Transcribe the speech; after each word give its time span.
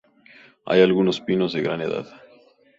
Hay 0.65 0.81
algunos 0.81 1.21
pinos 1.21 1.53
de 1.53 1.61
gran 1.61 1.79
edad. 1.79 2.07